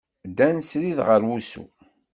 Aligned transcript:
Ddan 0.29 0.57
srid 0.69 0.99
ɣer 1.07 1.21
wusu. 1.27 1.65